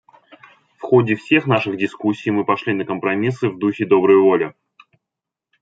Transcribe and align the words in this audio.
В 0.79 0.81
ходе 0.81 1.13
всех 1.15 1.45
наших 1.45 1.77
дискуссий 1.77 2.31
мы 2.31 2.43
пошли 2.43 2.73
на 2.73 2.85
компромиссы 2.85 3.49
в 3.49 3.59
духе 3.59 3.85
доброй 3.85 4.17
воли. 4.19 4.55